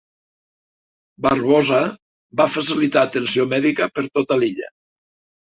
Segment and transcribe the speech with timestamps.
[1.25, 1.81] Barbosa
[2.41, 4.73] va facilitar atenció mèdica per tota l'illa.